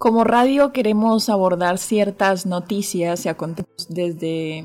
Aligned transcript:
Como 0.00 0.24
radio 0.24 0.72
queremos 0.72 1.28
abordar 1.28 1.76
ciertas 1.76 2.46
noticias 2.46 3.26
y 3.26 3.28
acontecimientos 3.28 3.86
desde 3.90 4.64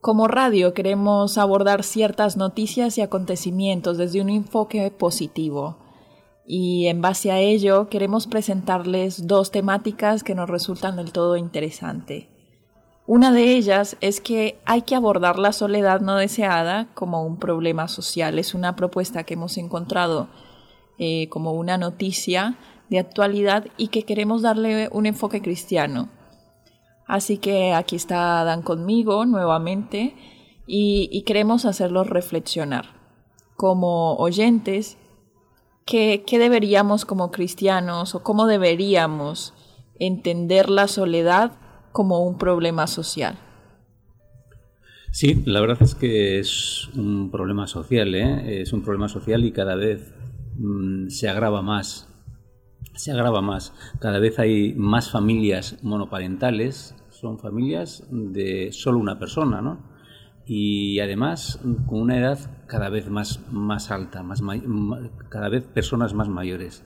como 0.00 0.26
radio 0.26 0.72
queremos 0.72 1.36
abordar 1.36 1.82
ciertas 1.82 2.38
noticias 2.38 2.96
y 2.96 3.02
acontecimientos 3.02 3.98
desde 3.98 4.22
un 4.22 4.30
enfoque 4.30 4.90
positivo. 4.90 5.76
Y 6.46 6.86
en 6.86 7.02
base 7.02 7.30
a 7.30 7.38
ello 7.38 7.90
queremos 7.90 8.26
presentarles 8.26 9.26
dos 9.26 9.50
temáticas 9.50 10.24
que 10.24 10.34
nos 10.34 10.48
resultan 10.48 10.96
del 10.96 11.12
todo 11.12 11.36
interesantes. 11.36 12.28
Una 13.06 13.32
de 13.32 13.54
ellas 13.54 13.98
es 14.00 14.22
que 14.22 14.58
hay 14.64 14.80
que 14.80 14.94
abordar 14.94 15.38
la 15.38 15.52
soledad 15.52 16.00
no 16.00 16.16
deseada 16.16 16.88
como 16.94 17.26
un 17.26 17.36
problema 17.36 17.86
social. 17.86 18.38
Es 18.38 18.54
una 18.54 18.76
propuesta 18.76 19.24
que 19.24 19.34
hemos 19.34 19.58
encontrado 19.58 20.28
eh, 20.98 21.28
como 21.28 21.52
una 21.52 21.76
noticia 21.76 22.56
de 22.90 22.98
actualidad 22.98 23.66
y 23.76 23.88
que 23.88 24.04
queremos 24.04 24.42
darle 24.42 24.88
un 24.92 25.06
enfoque 25.06 25.42
cristiano. 25.42 26.08
Así 27.06 27.38
que 27.38 27.72
aquí 27.72 27.96
está 27.96 28.44
Dan 28.44 28.62
conmigo 28.62 29.24
nuevamente 29.26 30.14
y, 30.66 31.22
queremos 31.22 31.64
hacerlos 31.64 32.08
reflexionar. 32.08 32.86
Como 33.56 34.16
oyentes, 34.16 34.98
¿qué, 35.84 36.24
¿qué 36.26 36.38
deberíamos 36.38 37.04
como 37.04 37.30
cristianos 37.30 38.14
o 38.14 38.22
cómo 38.22 38.46
deberíamos 38.46 39.54
entender 39.98 40.68
la 40.68 40.88
soledad 40.88 41.52
como 41.92 42.24
un 42.24 42.36
problema 42.36 42.88
social? 42.88 43.38
Sí, 45.12 45.42
la 45.46 45.60
verdad 45.60 45.78
es 45.80 45.94
que 45.94 46.38
es 46.38 46.88
un 46.94 47.30
problema 47.30 47.66
social, 47.66 48.14
¿eh? 48.14 48.60
es 48.60 48.74
un 48.74 48.82
problema 48.82 49.08
social 49.08 49.44
y 49.46 49.52
cada 49.52 49.74
vez 49.74 50.12
mm, 50.58 51.08
se 51.08 51.28
agrava 51.28 51.62
más 51.62 52.06
se 52.94 53.12
agrava 53.12 53.40
más. 53.40 53.72
Cada 54.00 54.18
vez 54.18 54.38
hay 54.38 54.74
más 54.74 55.10
familias 55.10 55.78
monoparentales, 55.82 56.94
son 57.10 57.38
familias 57.38 58.04
de 58.10 58.70
solo 58.72 58.98
una 58.98 59.18
persona, 59.18 59.62
¿no? 59.62 59.78
Y 60.46 61.00
además 61.00 61.60
con 61.86 62.00
una 62.00 62.18
edad 62.18 62.38
cada 62.66 62.88
vez 62.88 63.08
más, 63.08 63.40
más 63.50 63.90
alta, 63.90 64.22
más, 64.22 64.42
cada 65.28 65.48
vez 65.48 65.64
personas 65.64 66.14
más 66.14 66.28
mayores. 66.28 66.84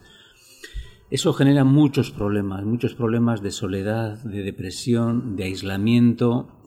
Eso 1.10 1.32
genera 1.32 1.64
muchos 1.64 2.12
problemas, 2.12 2.64
muchos 2.64 2.94
problemas 2.94 3.42
de 3.42 3.50
soledad, 3.50 4.22
de 4.22 4.42
depresión, 4.44 5.34
de 5.34 5.44
aislamiento, 5.44 6.59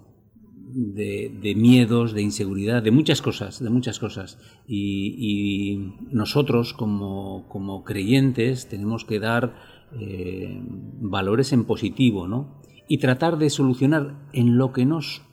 de, 0.74 1.54
miedos, 1.56 2.14
de 2.14 2.22
inseguridad, 2.22 2.82
de 2.84 2.92
muchas 2.92 3.22
cosas, 3.22 3.64
de 3.64 3.70
muchas 3.70 4.00
cosas. 4.00 4.40
Y, 4.68 5.94
nosotros 6.12 6.74
como, 6.74 7.48
como, 7.50 7.84
creyentes 7.84 8.68
tenemos 8.68 9.06
que 9.06 9.20
dar 9.20 9.56
eh, 10.00 10.62
valores 11.02 11.54
en 11.54 11.66
positivo, 11.66 12.28
¿no? 12.28 12.62
Y 12.88 12.98
tratar 12.98 13.38
de 13.38 13.50
solucionar 13.50 14.28
en 14.34 14.58
lo 14.58 14.74
que 14.74 14.86
nos 14.86 15.24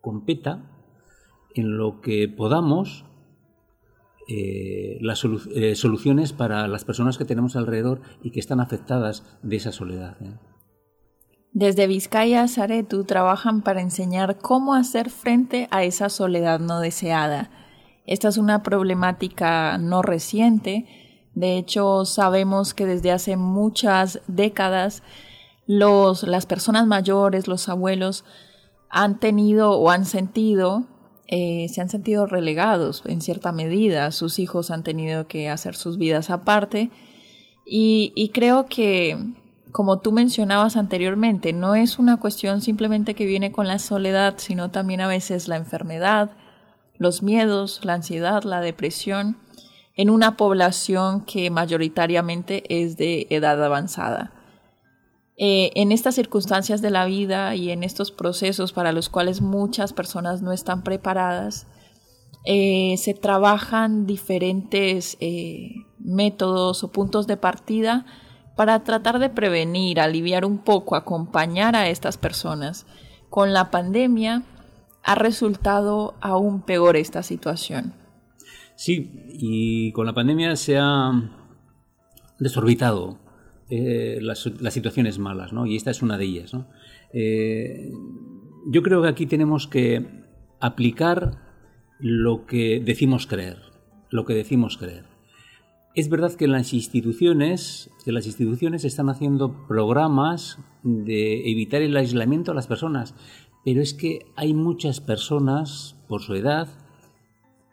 competa, 0.00 0.70
en 1.54 1.76
lo 1.76 2.00
que 2.00 2.28
podamos, 2.28 3.04
eh, 4.28 4.98
las 5.00 5.24
eh, 5.24 5.74
soluciones 5.74 6.34
para 6.34 6.68
las 6.68 6.84
personas 6.84 7.16
que 7.16 7.24
tenemos 7.24 7.56
alrededor 7.56 8.02
y 8.22 8.30
que 8.30 8.40
están 8.40 8.60
afectadas 8.60 9.38
de 9.42 9.56
esa 9.56 9.72
soledad. 9.72 10.18
Desde 11.52 11.86
Vizcaya 11.86 12.42
a 12.42 12.48
Saretu 12.48 13.04
trabajan 13.04 13.62
para 13.62 13.80
enseñar 13.80 14.36
cómo 14.38 14.74
hacer 14.74 15.10
frente 15.10 15.66
a 15.70 15.82
esa 15.82 16.08
soledad 16.08 16.60
no 16.60 16.80
deseada. 16.80 17.50
Esta 18.06 18.28
es 18.28 18.36
una 18.36 18.62
problemática 18.62 19.78
no 19.78 20.02
reciente. 20.02 20.86
De 21.34 21.56
hecho, 21.56 22.04
sabemos 22.04 22.74
que 22.74 22.86
desde 22.86 23.12
hace 23.12 23.36
muchas 23.36 24.20
décadas 24.26 25.02
los, 25.66 26.22
las 26.22 26.46
personas 26.46 26.86
mayores, 26.86 27.48
los 27.48 27.68
abuelos, 27.68 28.24
han 28.90 29.18
tenido 29.18 29.72
o 29.72 29.90
han 29.90 30.04
sentido, 30.04 30.84
eh, 31.26 31.68
se 31.70 31.80
han 31.80 31.88
sentido 31.88 32.26
relegados 32.26 33.02
en 33.06 33.22
cierta 33.22 33.52
medida. 33.52 34.12
Sus 34.12 34.38
hijos 34.38 34.70
han 34.70 34.84
tenido 34.84 35.26
que 35.28 35.48
hacer 35.48 35.74
sus 35.76 35.96
vidas 35.98 36.30
aparte. 36.30 36.90
y 37.70 38.30
creo 38.32 38.66
que 38.66 39.34
como 39.72 40.00
tú 40.00 40.12
mencionabas 40.12 40.76
anteriormente, 40.76 41.52
no 41.52 41.74
es 41.74 41.98
una 41.98 42.18
cuestión 42.18 42.60
simplemente 42.60 43.14
que 43.14 43.26
viene 43.26 43.52
con 43.52 43.66
la 43.66 43.78
soledad, 43.78 44.34
sino 44.38 44.70
también 44.70 45.00
a 45.00 45.08
veces 45.08 45.48
la 45.48 45.56
enfermedad, 45.56 46.30
los 46.96 47.22
miedos, 47.22 47.84
la 47.84 47.94
ansiedad, 47.94 48.42
la 48.44 48.60
depresión, 48.60 49.36
en 49.94 50.10
una 50.10 50.36
población 50.36 51.24
que 51.24 51.50
mayoritariamente 51.50 52.82
es 52.82 52.96
de 52.96 53.26
edad 53.30 53.62
avanzada. 53.62 54.32
Eh, 55.36 55.70
en 55.74 55.92
estas 55.92 56.16
circunstancias 56.16 56.82
de 56.82 56.90
la 56.90 57.04
vida 57.04 57.54
y 57.54 57.70
en 57.70 57.84
estos 57.84 58.10
procesos 58.10 58.72
para 58.72 58.92
los 58.92 59.08
cuales 59.08 59.40
muchas 59.40 59.92
personas 59.92 60.42
no 60.42 60.52
están 60.52 60.82
preparadas, 60.82 61.68
eh, 62.44 62.96
se 62.98 63.14
trabajan 63.14 64.06
diferentes 64.06 65.16
eh, 65.20 65.74
métodos 65.98 66.82
o 66.82 66.90
puntos 66.90 67.26
de 67.26 67.36
partida 67.36 68.06
para 68.58 68.82
tratar 68.82 69.20
de 69.20 69.30
prevenir, 69.30 70.00
aliviar 70.00 70.44
un 70.44 70.58
poco, 70.58 70.96
acompañar 70.96 71.76
a 71.76 71.88
estas 71.88 72.18
personas. 72.18 72.86
Con 73.30 73.52
la 73.52 73.70
pandemia 73.70 74.42
ha 75.04 75.14
resultado 75.14 76.16
aún 76.20 76.62
peor 76.62 76.96
esta 76.96 77.22
situación. 77.22 77.94
Sí, 78.74 79.12
y 79.28 79.92
con 79.92 80.06
la 80.06 80.12
pandemia 80.12 80.56
se 80.56 80.76
ha 80.76 81.12
desorbitado 82.40 83.20
eh, 83.70 84.18
las, 84.22 84.50
situaciones 84.72 85.20
malas, 85.20 85.52
¿no? 85.52 85.64
Y 85.64 85.76
esta 85.76 85.92
es 85.92 86.02
una 86.02 86.18
de 86.18 86.24
ellas, 86.24 86.50
eh, 87.12 87.92
yo 88.72 88.82
creo 88.82 89.02
que 89.02 89.08
aquí 89.08 89.26
tenemos 89.26 89.68
que 89.68 90.04
aplicar 90.58 91.38
lo 92.00 92.44
que 92.44 92.82
decimos 92.84 93.28
creer, 93.28 93.58
lo 94.10 94.24
que 94.24 94.34
decimos 94.34 94.78
creer. 94.78 95.04
Es 95.98 96.08
verdad 96.08 96.32
que 96.34 96.46
las 96.46 96.74
instituciones, 96.74 97.90
que 98.04 98.12
las 98.12 98.24
instituciones 98.24 98.84
están 98.84 99.08
haciendo 99.08 99.66
programas 99.66 100.60
de 100.84 101.50
evitar 101.50 101.82
el 101.82 101.96
aislamiento 101.96 102.52
a 102.52 102.54
las 102.54 102.68
personas, 102.68 103.16
pero 103.64 103.82
es 103.82 103.94
que 103.94 104.20
hay 104.36 104.54
muchas 104.54 105.00
personas, 105.00 105.96
por 106.06 106.22
su 106.22 106.36
edad, 106.36 106.68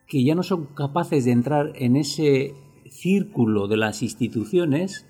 que 0.07 0.23
ya 0.23 0.33
no 0.33 0.41
son 0.41 0.65
capaces 0.73 1.25
de 1.25 1.33
entrar 1.33 1.73
en 1.75 1.97
ese 1.97 2.55
círculo 2.89 3.67
de 3.67 3.77
las 3.77 4.01
instituciones 4.01 5.05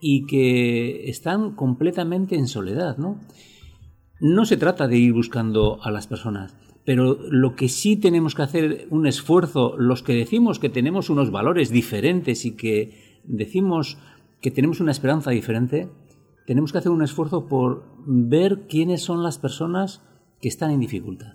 y 0.00 0.26
que 0.26 1.08
están 1.08 1.54
completamente 1.54 2.34
en 2.34 2.48
soledad, 2.48 2.98
¿no? 2.98 3.20
No 4.18 4.44
se 4.44 4.56
trata 4.56 4.88
de 4.88 4.98
ir 4.98 5.12
buscando 5.12 5.78
a 5.84 5.92
las 5.92 6.08
personas, 6.08 6.56
pero 6.86 7.18
lo 7.30 7.56
que 7.56 7.68
sí 7.68 7.96
tenemos 7.96 8.36
que 8.36 8.42
hacer 8.42 8.86
un 8.90 9.08
esfuerzo, 9.08 9.76
los 9.76 10.04
que 10.04 10.14
decimos 10.14 10.60
que 10.60 10.68
tenemos 10.68 11.10
unos 11.10 11.32
valores 11.32 11.70
diferentes 11.70 12.44
y 12.44 12.56
que 12.56 13.20
decimos 13.24 13.98
que 14.40 14.52
tenemos 14.52 14.78
una 14.80 14.92
esperanza 14.92 15.32
diferente, 15.32 15.90
tenemos 16.46 16.70
que 16.70 16.78
hacer 16.78 16.92
un 16.92 17.02
esfuerzo 17.02 17.48
por 17.48 17.84
ver 18.06 18.68
quiénes 18.68 19.02
son 19.02 19.24
las 19.24 19.36
personas 19.36 20.00
que 20.40 20.46
están 20.46 20.70
en 20.70 20.78
dificultad. 20.78 21.34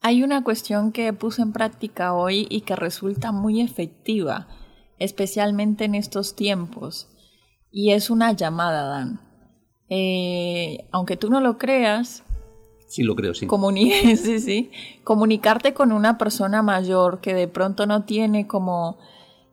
Hay 0.00 0.22
una 0.22 0.42
cuestión 0.42 0.90
que 0.90 1.12
puse 1.12 1.42
en 1.42 1.52
práctica 1.52 2.14
hoy 2.14 2.46
y 2.48 2.62
que 2.62 2.76
resulta 2.76 3.32
muy 3.32 3.60
efectiva, 3.60 4.48
especialmente 4.98 5.84
en 5.84 5.94
estos 5.94 6.34
tiempos, 6.34 7.10
y 7.70 7.90
es 7.90 8.08
una 8.08 8.32
llamada, 8.32 8.84
Dan. 8.84 9.20
Eh, 9.90 10.88
aunque 10.92 11.18
tú 11.18 11.28
no 11.28 11.40
lo 11.40 11.58
creas, 11.58 12.24
Sí, 12.86 13.02
lo 13.02 13.14
creo, 13.16 13.34
sí. 13.34 13.46
sí, 14.16 14.40
sí. 14.40 14.70
Comunicarte 15.04 15.74
con 15.74 15.92
una 15.92 16.18
persona 16.18 16.62
mayor 16.62 17.20
que 17.20 17.34
de 17.34 17.48
pronto 17.48 17.86
no 17.86 18.04
tiene 18.04 18.46
como, 18.46 18.98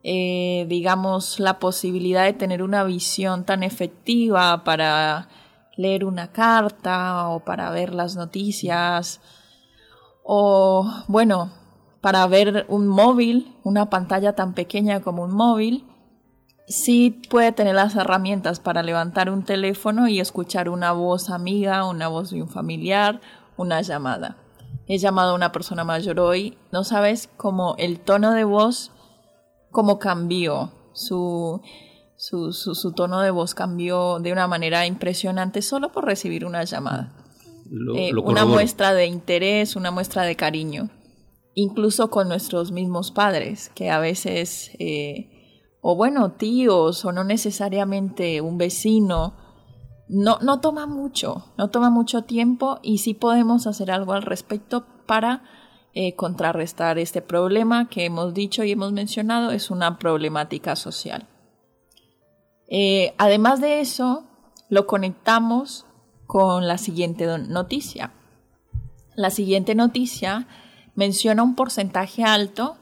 eh, 0.03 0.65
digamos, 0.69 1.39
la 1.39 1.59
posibilidad 1.59 2.25
de 2.25 2.33
tener 2.33 2.63
una 2.63 2.83
visión 2.83 3.45
tan 3.45 3.63
efectiva 3.63 4.63
para 4.63 5.30
leer 5.75 6.06
una 6.06 6.31
carta 6.31 7.30
o 7.30 7.39
para 7.39 7.71
ver 7.71 7.94
las 7.94 8.15
noticias 8.15 9.19
o, 10.24 10.89
bueno, 11.07 11.51
para 12.01 12.25
ver 12.27 12.65
un 12.69 12.88
móvil, 12.88 13.56
una 13.63 13.89
pantalla 13.89 14.33
tan 14.33 14.53
pequeña 14.53 15.01
como 15.01 15.24
un 15.24 15.31
móvil, 15.31 15.86
sí 16.68 17.21
puede 17.30 17.51
tener 17.51 17.75
las 17.75 17.95
herramientas 17.95 18.60
para 18.60 18.83
levantar 18.83 19.30
un 19.30 19.44
teléfono 19.44 20.07
y 20.07 20.19
escuchar 20.19 20.69
una 20.69 20.92
voz 20.92 21.30
amiga, 21.30 21.86
una 21.86 22.07
voz 22.07 22.31
de 22.31 22.42
un 22.42 22.50
familiar, 22.50 23.21
una 23.57 23.81
llamada. 23.81 24.38
He 24.88 24.98
llamado 24.98 25.31
a 25.31 25.36
una 25.36 25.51
persona 25.51 25.83
mayor 25.83 26.19
hoy, 26.19 26.57
no 26.71 26.83
sabes 26.83 27.30
cómo 27.38 27.75
el 27.77 28.00
tono 28.00 28.33
de 28.33 28.44
voz, 28.44 28.92
cómo 29.71 29.98
cambió, 29.98 30.71
su, 30.94 31.62
su, 32.18 32.51
su, 32.51 32.92
tono 32.92 33.21
de 33.21 33.31
voz 33.31 33.56
cambió 33.56 34.19
de 34.19 34.31
una 34.31 34.48
manera 34.48 34.86
impresionante 34.86 35.62
solo 35.62 35.92
por 35.92 36.06
recibir 36.06 36.45
una 36.45 36.63
llamada. 36.63 37.13
Eh, 37.95 38.13
una 38.13 38.45
muestra 38.45 38.94
de 38.94 39.06
interés, 39.06 39.75
una 39.75 39.89
muestra 39.89 40.24
de 40.24 40.36
cariño, 40.36 40.89
incluso 41.56 42.10
con 42.10 42.27
nuestros 42.27 42.71
mismos 42.71 43.12
padres, 43.12 43.69
que 43.74 43.89
a 43.89 44.00
veces... 44.00 44.71
Eh, 44.80 45.32
o 45.85 45.97
bueno, 45.97 46.31
tíos, 46.31 47.03
o 47.03 47.12
no 47.12 47.25
necesariamente 47.25 48.39
un 48.39 48.57
vecino, 48.57 49.33
no, 50.07 50.39
no 50.39 50.62
toma 50.62 50.88
mucho, 50.88 51.51
no 51.57 51.69
toma 51.71 51.89
mucho 51.89 52.24
tiempo 52.24 52.80
y 52.81 53.00
sí 53.00 53.13
podemos 53.13 53.68
hacer 53.68 53.91
algo 53.91 54.13
al 54.13 54.21
respecto 54.21 54.85
para 55.06 55.44
eh, 55.94 56.15
contrarrestar 56.15 56.97
este 57.00 57.21
problema 57.21 57.89
que 57.89 58.06
hemos 58.06 58.33
dicho 58.33 58.63
y 58.63 58.71
hemos 58.71 58.94
mencionado, 58.94 59.51
es 59.51 59.69
una 59.69 60.00
problemática 60.00 60.77
social. 60.77 61.27
Eh, 62.69 63.13
además 63.18 63.59
de 63.59 63.81
eso, 63.81 64.24
lo 64.69 64.88
conectamos 64.88 65.86
con 66.27 66.65
la 66.65 66.77
siguiente 66.77 67.27
noticia. 67.39 68.13
La 69.15 69.31
siguiente 69.31 69.75
noticia 69.75 70.47
menciona 70.95 71.44
un 71.44 71.56
porcentaje 71.56 72.24
alto 72.24 72.77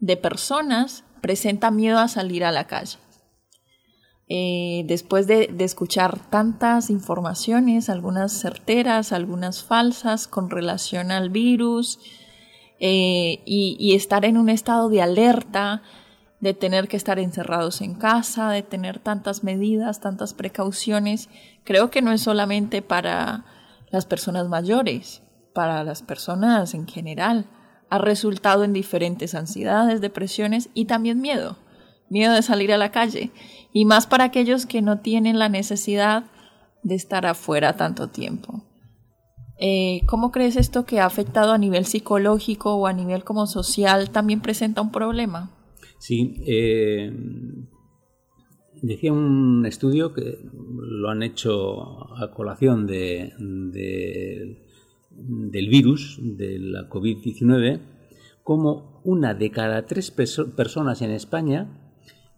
de 0.00 0.18
personas 0.18 1.04
presenta 1.20 1.70
miedo 1.70 1.98
a 1.98 2.08
salir 2.08 2.44
a 2.44 2.52
la 2.52 2.66
calle. 2.66 2.98
Eh, 4.30 4.84
después 4.86 5.26
de, 5.26 5.54
escuchar 5.58 6.18
tantas 6.28 6.90
informaciones, 6.90 7.88
algunas 7.88 8.32
certeras, 8.32 9.12
algunas 9.12 9.62
falsas 9.62 10.28
con 10.28 10.50
relación 10.50 11.10
al 11.10 11.30
virus, 11.30 11.98
eh, 12.78 13.40
y, 13.46 13.94
estar 13.94 14.24
en 14.24 14.36
un 14.36 14.50
estado 14.50 14.90
de 14.90 15.00
alerta, 15.00 15.82
de 16.40 16.54
tener 16.54 16.88
que 16.88 16.96
estar 16.96 17.18
encerrados 17.18 17.80
en 17.80 17.94
casa, 17.94 18.50
de 18.50 18.62
tener 18.62 18.98
tantas 18.98 19.42
medidas, 19.42 20.00
tantas 20.00 20.34
precauciones, 20.34 21.28
creo 21.64 21.90
que 21.90 22.02
no 22.02 22.12
es 22.12 22.20
solamente 22.20 22.82
para 22.82 23.44
las 23.90 24.04
personas 24.04 24.46
mayores, 24.46 25.22
para 25.54 25.82
las 25.84 26.02
personas 26.02 26.74
en 26.74 26.86
general 26.86 27.46
ha 27.90 27.98
resultado 27.98 28.64
en 28.64 28.72
diferentes 28.72 29.34
ansiedades, 29.34 30.00
depresiones 30.00 30.70
y 30.74 30.84
también 30.84 31.20
miedo, 31.20 31.56
miedo 32.08 32.34
de 32.34 32.42
salir 32.42 32.72
a 32.72 32.78
la 32.78 32.90
calle, 32.90 33.30
y 33.72 33.84
más 33.84 34.06
para 34.06 34.24
aquellos 34.24 34.66
que 34.66 34.82
no 34.82 35.00
tienen 35.00 35.38
la 35.38 35.48
necesidad 35.48 36.24
de 36.82 36.94
estar 36.94 37.26
afuera 37.26 37.76
tanto 37.76 38.08
tiempo. 38.08 38.64
Eh, 39.60 40.02
¿Cómo 40.06 40.30
crees 40.30 40.56
esto 40.56 40.84
que 40.84 41.00
ha 41.00 41.06
afectado 41.06 41.52
a 41.52 41.58
nivel 41.58 41.84
psicológico 41.84 42.76
o 42.76 42.86
a 42.86 42.92
nivel 42.92 43.24
como 43.24 43.46
social 43.46 44.10
también 44.10 44.40
presenta 44.40 44.80
un 44.80 44.92
problema? 44.92 45.50
Sí, 45.98 46.36
eh, 46.46 47.12
decía 48.82 49.12
un 49.12 49.66
estudio 49.66 50.14
que 50.14 50.38
lo 50.52 51.10
han 51.10 51.24
hecho 51.24 52.14
a 52.16 52.30
colación 52.32 52.86
de 52.86 53.32
del 55.50 55.68
virus, 55.68 56.18
de 56.20 56.58
la 56.58 56.88
COVID-19, 56.88 57.80
como 58.42 59.00
una 59.04 59.34
de 59.34 59.50
cada 59.50 59.86
tres 59.86 60.10
personas 60.10 61.02
en 61.02 61.10
España 61.10 61.68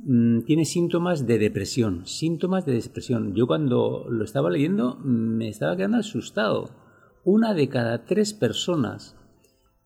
mm, 0.00 0.40
tiene 0.42 0.64
síntomas 0.64 1.26
de 1.26 1.38
depresión, 1.38 2.06
síntomas 2.06 2.66
de 2.66 2.72
depresión. 2.72 3.34
Yo 3.34 3.46
cuando 3.46 4.06
lo 4.08 4.24
estaba 4.24 4.50
leyendo 4.50 4.96
me 4.96 5.48
estaba 5.48 5.76
quedando 5.76 5.98
asustado. 5.98 6.70
Una 7.24 7.54
de 7.54 7.68
cada 7.68 8.04
tres 8.04 8.32
personas. 8.34 9.16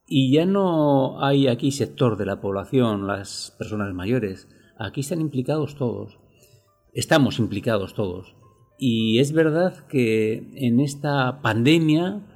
Y 0.07 0.33
ya 0.33 0.47
no 0.47 1.23
hay 1.25 1.47
aquí 1.49 1.71
sector 1.71 2.17
de 2.17 2.27
la 2.27 2.41
población, 2.41 3.07
las 3.07 3.55
personas 3.59 3.93
mayores. 3.95 4.49
Aquí 4.79 5.01
están 5.01 5.21
implicados 5.21 5.77
todos. 5.77 6.19
Estamos 6.93 7.39
implicados 7.39 7.95
todos. 7.95 8.35
Y 8.79 9.19
es 9.19 9.33
verdad 9.33 9.87
que 9.89 10.51
en 10.55 10.81
esta 10.81 11.43
pandemia 11.43 12.34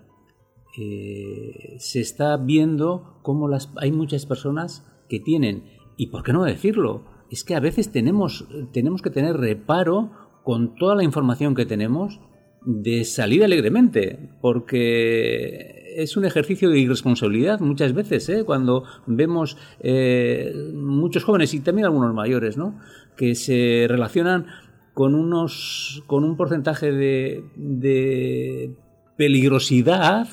eh, 0.81 1.75
se 1.79 2.01
está 2.01 2.37
viendo 2.37 3.19
cómo 3.23 3.49
las, 3.49 3.73
hay 3.77 3.91
muchas 3.91 4.27
personas 4.27 4.87
que 5.09 5.19
tienen, 5.19 5.65
y 5.97 6.07
por 6.09 6.23
qué 6.23 6.33
no 6.33 6.45
decirlo, 6.45 7.05
es 7.31 7.43
que 7.43 7.57
a 7.57 7.61
veces 7.61 7.91
tenemos, 7.91 8.47
tenemos 8.73 9.03
que 9.03 9.11
tener 9.11 9.37
reparo 9.37 10.13
con 10.45 10.77
toda 10.77 10.95
la 10.95 11.03
información 11.03 11.57
que 11.57 11.67
tenemos 11.67 12.21
de 12.65 13.05
salir 13.05 13.43
alegremente, 13.43 14.31
porque 14.41 15.95
es 15.97 16.17
un 16.17 16.25
ejercicio 16.25 16.71
de 16.71 16.79
irresponsabilidad 16.79 17.59
muchas 17.59 17.93
veces, 17.93 18.29
¿eh? 18.29 18.45
cuando 18.45 18.85
vemos 19.07 19.57
eh, 19.81 20.55
muchos 20.75 21.25
jóvenes 21.25 21.55
y 21.55 21.61
también 21.61 21.87
algunos 21.87 22.15
mayores, 22.15 22.57
¿no? 22.57 22.79
que 23.17 23.35
se 23.35 23.87
relacionan 23.89 24.47
con, 24.95 25.17
unos, 25.17 26.05
con 26.07 26.23
un 26.23 26.37
porcentaje 26.37 26.93
de, 26.93 27.45
de 27.57 28.77
peligrosidad 29.17 30.29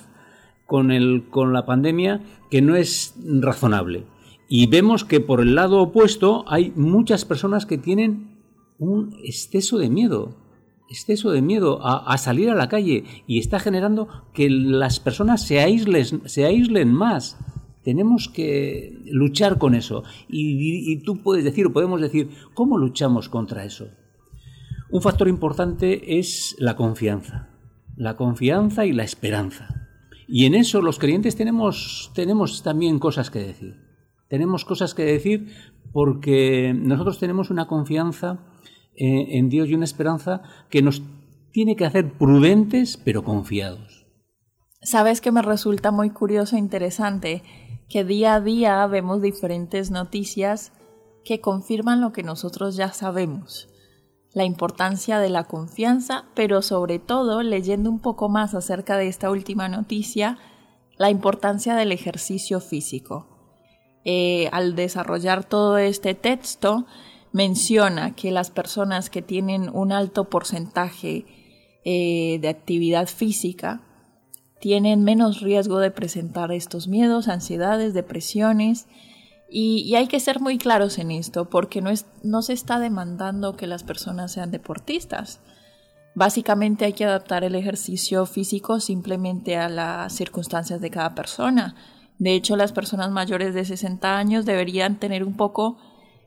con, 0.65 0.91
el, 0.91 1.25
con 1.29 1.53
la 1.53 1.65
pandemia 1.65 2.21
que 2.49 2.61
no 2.61 2.75
es 2.75 3.15
razonable. 3.39 4.05
Y 4.47 4.67
vemos 4.67 5.03
que 5.03 5.19
por 5.19 5.41
el 5.41 5.55
lado 5.55 5.81
opuesto 5.81 6.45
hay 6.47 6.71
muchas 6.75 7.25
personas 7.25 7.65
que 7.65 7.77
tienen 7.77 8.35
un 8.77 9.15
exceso 9.23 9.77
de 9.77 9.89
miedo, 9.89 10.37
exceso 10.89 11.31
de 11.31 11.41
miedo 11.41 11.79
a, 11.83 12.17
salir 12.17 12.49
a 12.49 12.55
la 12.55 12.69
calle 12.69 13.05
y 13.25 13.39
está 13.39 13.59
generando 13.59 14.07
que 14.33 14.49
las 14.49 14.99
personas 14.99 15.41
se 15.41 15.59
aíslen, 15.59 16.21
se 16.25 16.45
aíslen 16.45 16.93
más. 16.93 17.39
Tenemos 17.83 18.29
que 18.29 18.99
luchar 19.05 19.57
con 19.57 19.75
eso. 19.75 20.03
Y, 20.27 20.91
y 20.91 20.97
tú 21.03 21.17
puedes 21.17 21.43
decir, 21.43 21.71
podemos 21.71 22.01
decir, 22.01 22.29
¿cómo 22.53 22.77
luchamos 22.77 23.29
contra 23.29 23.63
eso? 23.63 23.87
Un 24.91 25.01
factor 25.01 25.27
importante 25.27 26.19
es 26.19 26.55
la 26.59 26.75
confianza. 26.75 27.49
La 27.95 28.15
confianza 28.15 28.85
y 28.85 28.93
la 28.93 29.03
esperanza. 29.03 29.84
Y 30.27 30.45
en 30.45 30.55
eso 30.55 30.81
los 30.81 30.99
creyentes 30.99 31.35
tenemos, 31.35 32.11
tenemos 32.15 32.63
también 32.63 32.99
cosas 32.99 33.29
que 33.29 33.39
decir. 33.39 33.75
Tenemos 34.27 34.65
cosas 34.65 34.93
que 34.93 35.03
decir 35.03 35.53
porque 35.91 36.73
nosotros 36.75 37.19
tenemos 37.19 37.51
una 37.51 37.67
confianza 37.67 38.39
eh, 38.95 39.37
en 39.37 39.49
Dios 39.49 39.69
y 39.69 39.75
una 39.75 39.85
esperanza 39.85 40.41
que 40.69 40.81
nos 40.81 41.03
tiene 41.51 41.75
que 41.75 41.85
hacer 41.85 42.13
prudentes 42.13 42.97
pero 42.97 43.23
confiados. 43.23 44.05
Sabes 44.81 45.21
que 45.21 45.31
me 45.31 45.41
resulta 45.41 45.91
muy 45.91 46.09
curioso 46.09 46.55
e 46.55 46.59
interesante 46.59 47.43
que 47.89 48.03
día 48.03 48.35
a 48.35 48.41
día 48.41 48.85
vemos 48.87 49.21
diferentes 49.21 49.91
noticias 49.91 50.71
que 51.23 51.39
confirman 51.39 52.01
lo 52.01 52.11
que 52.11 52.23
nosotros 52.23 52.75
ya 52.75 52.91
sabemos 52.91 53.69
la 54.35 54.43
importancia 54.43 55.17
de 55.19 55.29
la 55.29 55.45
confianza, 55.45 56.25
pero 56.35 56.61
sobre 56.61 56.99
todo, 56.99 57.41
leyendo 57.41 57.89
un 57.89 57.99
poco 57.99 58.27
más 58.27 58.53
acerca 58.53 58.97
de 58.97 59.07
esta 59.07 59.31
última 59.31 59.69
noticia, 59.69 60.37
la 60.97 61.09
importancia 61.09 61.73
del 61.75 61.91
ejercicio 61.91 62.59
físico. 62.59 63.27
eh, 64.07 64.49
al 64.51 64.75
desarrollar 64.75 65.45
todo 65.45 65.79
este 65.79 66.13
texto, 66.13 66.85
menciona 67.31 68.13
que 68.13 68.29
las 68.29 68.51
personas 68.51 69.09
que 69.09 69.23
tienen 69.23 69.69
un 69.73 69.91
alto 69.91 70.29
porcentaje 70.29 71.25
eh, 71.83 72.37
de 72.39 72.47
actividad 72.47 73.07
física 73.07 73.81
tienen 74.59 75.03
menos 75.03 75.41
riesgo 75.41 75.79
de 75.79 75.91
presentar 75.91 76.51
estos 76.51 76.87
miedos, 76.87 77.27
ansiedades, 77.27 77.93
depresiones. 77.93 78.87
Y, 79.57 79.95
hay 79.95 80.07
que 80.07 80.19
ser 80.19 80.41
muy 80.41 80.57
claros 80.57 80.99
en 80.99 81.11
esto, 81.11 81.49
porque 81.49 81.81
no, 81.81 81.89
es, 81.89 82.07
no 82.23 82.41
se 82.41 82.51
está 82.51 82.77
demandando 82.77 83.55
que 83.55 83.67
las 83.67 83.83
personas 83.83 84.33
sean 84.33 84.51
deportistas. 84.51 85.39
Básicamente 86.13 86.83
hay 86.83 86.91
que 86.91 87.05
adaptar 87.05 87.45
el 87.45 87.55
ejercicio 87.55 88.25
físico 88.25 88.81
simplemente 88.81 89.55
a 89.55 89.69
las 89.69 90.11
circunstancias 90.11 90.81
de 90.81 90.89
cada 90.89 91.15
persona. 91.15 91.73
De 92.19 92.33
hecho, 92.33 92.57
las 92.57 92.73
personas 92.73 93.11
mayores 93.11 93.53
de 93.53 93.63
60 93.63 94.17
años 94.17 94.45
deberían 94.45 94.99
tener 94.99 95.23
un 95.23 95.37
poco 95.37 95.77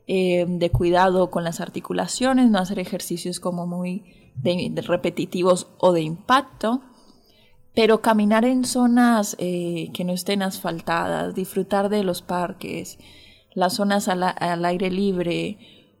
eh, 0.07 0.47
de 0.47 0.71
cuidado 0.71 1.29
con 1.29 1.43
las 1.43 1.59
articulaciones, 1.59 2.49
no 2.49 2.57
hacer 2.57 2.79
ejercicios 2.79 3.39
como 3.39 3.67
muy 3.67 4.33
repetitivos 4.41 5.67
o 5.77 5.91
de 5.91 6.01
impacto, 6.01 6.81
pero 7.79 8.01
caminar 8.01 8.43
en 8.43 8.65
zonas 8.65 9.37
eh, 9.39 9.89
que 9.93 10.03
no 10.03 10.11
estén 10.11 10.41
asfaltadas, 10.41 11.33
disfrutar 11.33 11.87
de 11.87 12.03
los 12.03 12.21
parques, 12.21 12.99
las 13.53 13.75
zonas 13.75 14.09
al, 14.09 14.65
aire 14.65 14.91
libre 14.91 15.57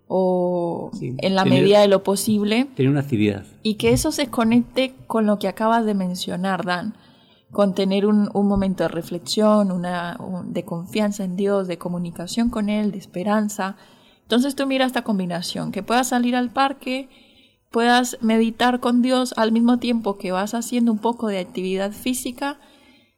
o 0.09 0.91
en 1.01 1.35
la 1.35 1.45
medida 1.45 1.79
de 1.79 1.87
lo 1.87 2.03
posible. 2.03 2.67
Tener 2.75 2.89
una 2.91 2.99
actividad. 2.99 3.45
Y 3.63 3.75
que 3.75 3.93
eso 3.93 4.11
se 4.11 4.27
conecte 4.27 4.93
con 5.07 5.25
lo 5.25 5.39
que 5.39 5.47
acabas 5.47 5.85
de 5.85 5.93
mencionar, 5.93 6.65
Dan 6.65 6.95
con 7.49 7.73
tener 7.73 8.05
un, 8.05 8.29
momento 8.33 8.83
de 8.83 8.89
reflexión, 8.89 9.71
una, 9.71 10.17
de 10.47 10.65
confianza 10.65 11.23
en 11.23 11.37
Dios, 11.37 11.69
de 11.69 11.77
comunicación 11.77 12.49
con 12.49 12.67
Él, 12.67 12.91
de 12.91 12.97
esperanza. 12.97 13.77
Entonces 14.23 14.53
tú 14.53 14.67
mira 14.67 14.85
esta 14.85 15.03
combinación, 15.03 15.71
que 15.71 15.81
puedas 15.81 16.09
salir 16.09 16.35
al 16.35 16.49
parque, 16.49 17.07
puedas 17.71 18.17
meditar 18.21 18.79
con 18.79 19.01
Dios 19.01 19.33
al 19.37 19.51
mismo 19.51 19.77
tiempo 19.77 20.17
que 20.17 20.31
vas 20.31 20.53
haciendo 20.53 20.91
un 20.91 20.99
poco 20.99 21.27
de 21.27 21.39
actividad 21.39 21.91
física. 21.91 22.59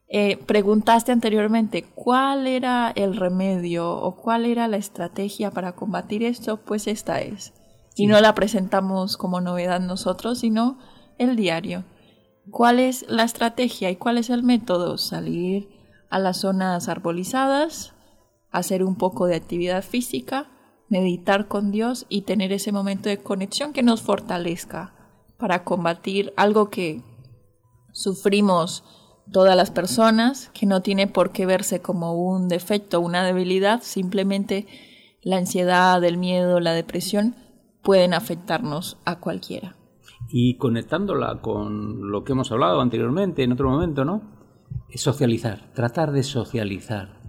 Eh, 0.07 0.37
preguntaste 0.45 1.11
anteriormente 1.11 1.85
cuál 1.95 2.47
era 2.47 2.91
el 2.95 3.15
remedio 3.15 3.89
o 3.89 4.17
cuál 4.17 4.45
era 4.45 4.67
la 4.67 4.77
estrategia 4.77 5.51
para 5.51 5.73
combatir 5.73 6.23
esto, 6.23 6.57
pues 6.57 6.87
esta 6.87 7.21
es. 7.21 7.53
Y 7.95 8.07
no 8.07 8.19
la 8.19 8.35
presentamos 8.35 9.17
como 9.17 9.41
novedad 9.41 9.79
nosotros, 9.79 10.39
sino 10.39 10.79
el 11.17 11.35
diario. 11.35 11.85
¿Cuál 12.49 12.79
es 12.79 13.05
la 13.07 13.23
estrategia 13.23 13.89
y 13.89 13.95
cuál 13.95 14.17
es 14.17 14.29
el 14.29 14.43
método? 14.43 14.97
Salir 14.97 15.69
a 16.09 16.19
las 16.19 16.37
zonas 16.37 16.89
arbolizadas, 16.89 17.93
hacer 18.49 18.83
un 18.83 18.95
poco 18.95 19.27
de 19.27 19.35
actividad 19.35 19.83
física, 19.83 20.49
meditar 20.91 21.47
con 21.47 21.71
Dios 21.71 22.05
y 22.09 22.21
tener 22.21 22.51
ese 22.51 22.71
momento 22.71 23.09
de 23.09 23.17
conexión 23.17 23.73
que 23.73 23.81
nos 23.81 24.03
fortalezca 24.03 24.93
para 25.37 25.63
combatir 25.63 26.33
algo 26.37 26.69
que 26.69 27.01
sufrimos 27.91 28.83
todas 29.31 29.55
las 29.55 29.71
personas, 29.71 30.51
que 30.53 30.67
no 30.67 30.81
tiene 30.81 31.07
por 31.07 31.31
qué 31.31 31.47
verse 31.47 31.81
como 31.81 32.13
un 32.13 32.47
defecto, 32.47 32.99
una 32.99 33.23
debilidad, 33.23 33.81
simplemente 33.81 34.67
la 35.23 35.37
ansiedad, 35.37 36.03
el 36.03 36.17
miedo, 36.17 36.59
la 36.59 36.73
depresión 36.73 37.35
pueden 37.81 38.13
afectarnos 38.13 38.97
a 39.05 39.19
cualquiera 39.19 39.75
y 40.31 40.57
conectándola 40.57 41.41
con 41.41 42.09
lo 42.11 42.23
que 42.23 42.31
hemos 42.31 42.51
hablado 42.51 42.81
anteriormente, 42.81 43.43
en 43.43 43.51
otro 43.51 43.69
momento, 43.69 44.05
¿no? 44.05 44.21
Es 44.89 45.01
socializar, 45.01 45.71
tratar 45.73 46.11
de 46.11 46.23
socializar, 46.23 47.19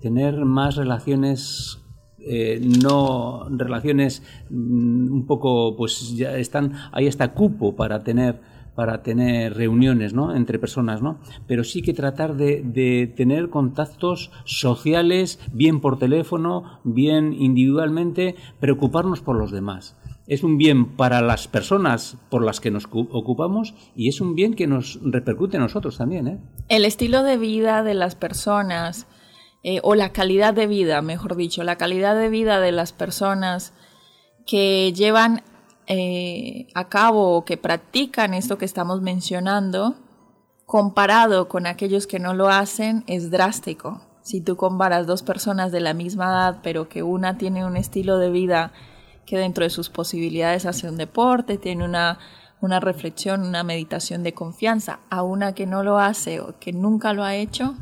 tener 0.00 0.44
más 0.44 0.76
relaciones 0.76 1.79
eh, 2.22 2.60
no 2.82 3.46
relaciones 3.50 4.22
mm, 4.50 5.12
un 5.12 5.26
poco 5.26 5.76
pues 5.76 6.16
ya 6.16 6.36
están 6.36 6.74
ahí 6.92 7.06
está 7.06 7.32
cupo 7.32 7.76
para 7.76 8.02
tener 8.02 8.40
para 8.74 9.02
tener 9.02 9.54
reuniones 9.54 10.14
¿no? 10.14 10.34
entre 10.34 10.58
personas, 10.58 11.02
¿no? 11.02 11.18
pero 11.46 11.64
sí 11.64 11.82
que 11.82 11.92
tratar 11.92 12.36
de, 12.36 12.62
de, 12.62 13.12
tener 13.14 13.50
contactos 13.50 14.30
sociales, 14.44 15.38
bien 15.52 15.80
por 15.80 15.98
teléfono, 15.98 16.80
bien 16.84 17.34
individualmente, 17.34 18.36
preocuparnos 18.58 19.20
por 19.20 19.36
los 19.36 19.50
demás 19.50 19.96
es 20.30 20.44
un 20.44 20.58
bien 20.58 20.96
para 20.96 21.22
las 21.22 21.48
personas 21.48 22.16
por 22.28 22.44
las 22.44 22.60
que 22.60 22.70
nos 22.70 22.84
ocupamos 22.92 23.74
y 23.96 24.08
es 24.08 24.20
un 24.20 24.36
bien 24.36 24.54
que 24.54 24.68
nos 24.68 25.00
repercute 25.02 25.56
a 25.56 25.60
nosotros 25.60 25.98
también. 25.98 26.28
¿eh? 26.28 26.38
El 26.68 26.84
estilo 26.84 27.24
de 27.24 27.36
vida 27.36 27.82
de 27.82 27.94
las 27.94 28.14
personas, 28.14 29.08
eh, 29.62 29.80
o 29.82 29.94
la 29.94 30.12
calidad 30.12 30.54
de 30.54 30.66
vida, 30.66 31.02
mejor 31.02 31.36
dicho, 31.36 31.62
la 31.64 31.76
calidad 31.76 32.16
de 32.16 32.28
vida 32.28 32.60
de 32.60 32.72
las 32.72 32.92
personas 32.92 33.72
que 34.46 34.92
llevan 34.94 35.42
eh, 35.86 36.68
a 36.74 36.88
cabo 36.88 37.36
o 37.36 37.44
que 37.44 37.56
practican 37.56 38.32
esto 38.32 38.58
que 38.58 38.64
estamos 38.64 39.02
mencionando, 39.02 39.96
comparado 40.64 41.48
con 41.48 41.66
aquellos 41.66 42.06
que 42.06 42.20
no 42.20 42.32
lo 42.32 42.48
hacen, 42.48 43.04
es 43.06 43.30
drástico. 43.30 44.00
Si 44.22 44.40
tú 44.40 44.56
comparas 44.56 45.06
dos 45.06 45.22
personas 45.22 45.72
de 45.72 45.80
la 45.80 45.94
misma 45.94 46.26
edad, 46.26 46.60
pero 46.62 46.88
que 46.88 47.02
una 47.02 47.36
tiene 47.36 47.66
un 47.66 47.76
estilo 47.76 48.18
de 48.18 48.30
vida 48.30 48.72
que 49.26 49.36
dentro 49.36 49.64
de 49.64 49.70
sus 49.70 49.90
posibilidades 49.90 50.66
hace 50.66 50.88
un 50.88 50.96
deporte, 50.96 51.58
tiene 51.58 51.84
una, 51.84 52.18
una 52.60 52.80
reflexión, 52.80 53.42
una 53.42 53.64
meditación 53.64 54.22
de 54.22 54.32
confianza, 54.32 55.00
a 55.10 55.22
una 55.22 55.54
que 55.54 55.66
no 55.66 55.82
lo 55.82 55.98
hace 55.98 56.40
o 56.40 56.58
que 56.58 56.72
nunca 56.72 57.12
lo 57.12 57.24
ha 57.24 57.34
hecho, 57.34 57.74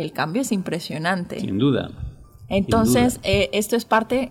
el 0.00 0.12
cambio 0.12 0.42
es 0.42 0.52
impresionante. 0.52 1.40
Sin 1.40 1.58
duda. 1.58 1.90
Entonces, 2.48 3.20
eh, 3.22 3.48
esto 3.52 3.76
es 3.76 3.84
parte 3.84 4.30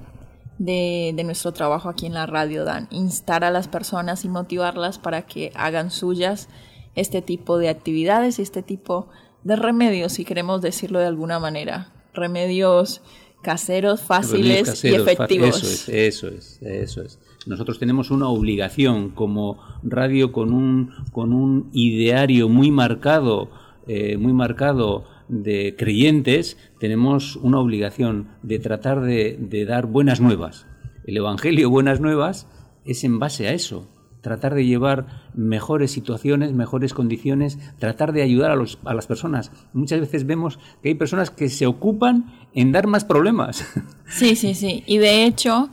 de, 0.57 1.13
de, 1.15 1.23
nuestro 1.23 1.53
trabajo 1.53 1.87
aquí 1.87 2.05
en 2.05 2.13
la 2.13 2.25
radio, 2.25 2.65
Dan, 2.65 2.87
instar 2.91 3.43
a 3.43 3.51
las 3.51 3.67
personas 3.67 4.25
y 4.25 4.29
motivarlas 4.29 4.99
para 4.99 5.21
que 5.21 5.51
hagan 5.55 5.89
suyas 5.89 6.49
este 6.95 7.21
tipo 7.21 7.57
de 7.57 7.69
actividades 7.69 8.39
y 8.39 8.41
este 8.41 8.61
tipo 8.61 9.07
de 9.43 9.55
remedios, 9.55 10.13
si 10.13 10.25
queremos 10.25 10.61
decirlo 10.61 10.99
de 10.99 11.05
alguna 11.05 11.39
manera. 11.39 11.93
Remedios 12.13 13.01
caseros, 13.41 14.01
fáciles 14.01 14.83
y 14.83 14.93
efectivos. 14.93 15.63
Eso 15.63 15.67
es, 15.67 15.89
eso 15.89 16.27
es, 16.27 16.61
eso 16.61 17.01
es. 17.01 17.19
Nosotros 17.45 17.79
tenemos 17.79 18.11
una 18.11 18.27
obligación 18.27 19.09
como 19.09 19.59
radio 19.81 20.31
con 20.31 20.53
un, 20.53 20.93
con 21.11 21.33
un 21.33 21.69
ideario 21.71 22.49
muy 22.49 22.69
marcado, 22.69 23.49
eh, 23.87 24.17
muy 24.17 24.33
marcado 24.33 25.05
de 25.29 25.75
creyentes, 25.77 26.57
tenemos 26.79 27.37
una 27.37 27.59
obligación 27.59 28.29
de 28.43 28.59
tratar 28.59 29.01
de, 29.01 29.65
dar 29.67 29.85
buenas 29.85 30.19
nuevas. 30.19 30.65
El 31.05 31.17
Evangelio, 31.17 31.69
buenas 31.69 32.01
nuevas, 32.01 32.47
es 32.83 33.03
en 33.03 33.19
base 33.19 33.47
a 33.47 33.53
eso, 33.53 33.87
tratar 34.21 34.55
de 34.55 34.65
llevar 34.65 35.29
mejores 35.33 35.91
situaciones, 35.91 36.51
mejores 36.51 36.93
condiciones, 36.93 37.57
tratar 37.77 38.11
de 38.11 38.23
ayudar 38.23 38.51
a, 38.51 38.55
los, 38.55 38.79
a 38.83 38.93
las 38.93 39.07
personas. 39.07 39.51
Muchas 39.71 40.01
veces 40.01 40.25
vemos 40.25 40.59
que 40.81 40.89
hay 40.89 40.95
personas 40.95 41.29
que 41.29 41.49
se 41.49 41.67
ocupan 41.67 42.33
en 42.53 42.71
dar 42.71 42.87
más 42.87 43.05
problemas. 43.05 43.65
Sí, 44.11 44.35
sí, 44.35 44.55
sí. 44.55 44.83
Y 44.87 44.97
de 44.97 45.25
hecho, 45.25 45.69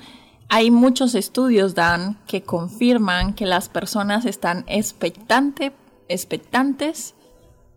hay 0.50 0.70
muchos 0.70 1.14
estudios, 1.14 1.74
Dan, 1.74 2.18
que 2.26 2.42
confirman 2.42 3.32
que 3.32 3.46
las 3.46 3.70
personas 3.70 4.26
están 4.26 4.66
expectante, 4.68 5.72
expectantes 6.08 7.14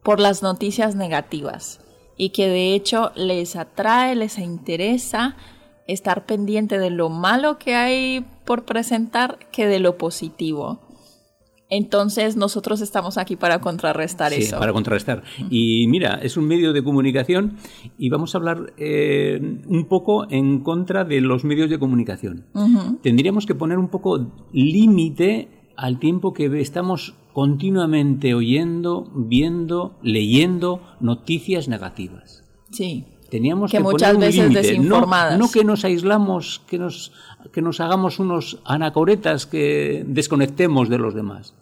por 0.09 0.19
las 0.19 0.41
noticias 0.41 0.95
negativas 0.95 1.81
y 2.17 2.29
que 2.29 2.47
de 2.47 2.73
hecho 2.73 3.11
les 3.15 3.55
atrae, 3.55 4.15
les 4.15 4.39
interesa 4.39 5.35
estar 5.85 6.25
pendiente 6.25 6.79
de 6.79 6.89
lo 6.89 7.09
malo 7.09 7.59
que 7.59 7.75
hay 7.75 8.25
por 8.43 8.65
presentar 8.65 9.37
que 9.51 9.67
de 9.67 9.77
lo 9.77 9.99
positivo. 9.99 10.79
Entonces 11.69 12.37
nosotros 12.37 12.81
estamos 12.81 13.19
aquí 13.19 13.35
para 13.35 13.61
contrarrestar 13.61 14.31
sí, 14.31 14.41
eso. 14.41 14.57
Para 14.57 14.73
contrarrestar. 14.73 15.21
Y 15.51 15.85
mira, 15.89 16.15
es 16.23 16.37
un 16.37 16.47
medio 16.47 16.73
de 16.73 16.83
comunicación 16.83 17.57
y 17.99 18.09
vamos 18.09 18.33
a 18.33 18.39
hablar 18.39 18.73
eh, 18.77 19.39
un 19.67 19.85
poco 19.87 20.25
en 20.31 20.61
contra 20.63 21.05
de 21.05 21.21
los 21.21 21.43
medios 21.43 21.69
de 21.69 21.77
comunicación. 21.77 22.47
Tendríamos 23.03 23.45
que 23.45 23.53
poner 23.53 23.77
un 23.77 23.89
poco 23.89 24.47
límite 24.53 25.49
al 25.77 25.99
tiempo 25.99 26.33
que 26.33 26.59
estamos 26.59 27.13
continuamente 27.33 28.33
oyendo, 28.33 29.09
viendo, 29.13 29.97
leyendo 30.01 30.81
noticias 30.99 31.67
negativas. 31.67 32.43
Sí. 32.71 33.05
Teníamos 33.29 33.71
que, 33.71 33.79
muchas 33.79 34.17
veces 34.17 34.53
desinformadas. 34.53 35.37
No, 35.37 35.51
que 35.51 35.63
nos 35.63 35.85
aislamos, 35.85 36.61
que 36.67 36.79
nos, 36.79 37.11
que 37.53 37.61
nos 37.61 37.79
hagamos 37.79 38.19
unos 38.19 38.59
anacoretas 38.65 39.45
que 39.45 40.03
desconectemos 40.07 40.89
de 40.89 40.97
los 40.97 41.13
demás. 41.13 41.53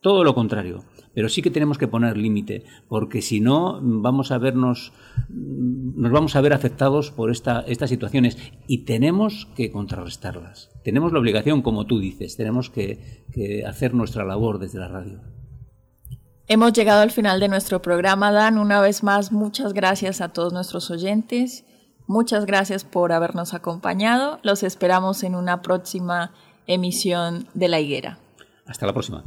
Todo 0.00 0.24
lo 0.24 0.34
contrario. 0.34 0.82
Pero 1.14 1.28
sí 1.28 1.42
que 1.42 1.50
tenemos 1.50 1.78
que 1.78 1.88
poner 1.88 2.16
límite, 2.16 2.64
porque 2.88 3.22
si 3.22 3.40
no 3.40 3.80
vamos 3.82 4.30
a 4.30 4.38
vernos, 4.38 4.92
nos 5.28 6.10
vamos 6.10 6.36
a 6.36 6.40
ver 6.40 6.52
afectados 6.52 7.10
por 7.10 7.30
esta, 7.30 7.60
estas 7.66 7.90
situaciones 7.90 8.38
y 8.66 8.84
tenemos 8.84 9.46
que 9.54 9.70
contrarrestarlas. 9.70 10.70
Tenemos 10.84 11.12
la 11.12 11.18
obligación, 11.18 11.62
como 11.62 11.86
tú 11.86 11.98
dices, 11.98 12.36
tenemos 12.36 12.70
que, 12.70 13.24
que 13.32 13.64
hacer 13.66 13.94
nuestra 13.94 14.24
labor 14.24 14.58
desde 14.58 14.78
la 14.78 14.88
radio. 14.88 15.20
Hemos 16.48 16.72
llegado 16.72 17.02
al 17.02 17.10
final 17.10 17.40
de 17.40 17.48
nuestro 17.48 17.80
programa, 17.80 18.32
Dan. 18.32 18.58
Una 18.58 18.80
vez 18.80 19.02
más, 19.02 19.32
muchas 19.32 19.72
gracias 19.72 20.20
a 20.20 20.30
todos 20.30 20.52
nuestros 20.52 20.90
oyentes. 20.90 21.64
Muchas 22.06 22.46
gracias 22.46 22.84
por 22.84 23.12
habernos 23.12 23.54
acompañado. 23.54 24.38
Los 24.42 24.62
esperamos 24.62 25.22
en 25.22 25.34
una 25.34 25.62
próxima 25.62 26.32
emisión 26.66 27.46
de 27.54 27.68
La 27.68 27.80
Higuera. 27.80 28.18
Hasta 28.66 28.86
la 28.86 28.92
próxima. 28.92 29.24